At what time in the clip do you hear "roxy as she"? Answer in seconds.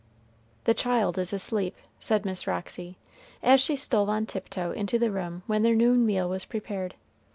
2.47-3.75